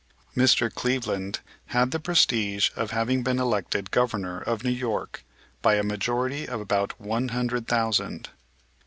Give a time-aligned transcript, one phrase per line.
[0.35, 0.73] Mr.
[0.73, 5.23] Cleveland had the prestige of having been elected Governor of New York
[5.61, 8.29] by a majority of about one hundred thousand.